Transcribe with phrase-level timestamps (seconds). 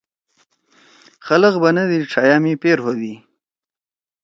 [1.25, 3.13] خلگ بنَدی ڇھئیا می پیر ہودی۔